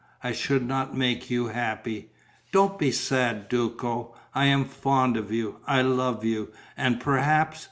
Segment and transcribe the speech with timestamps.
[0.23, 2.09] I should not make you happy....
[2.51, 4.15] Don't be sad, Duco.
[4.33, 6.51] I am fond of you, I love you.
[6.75, 7.59] And perhaps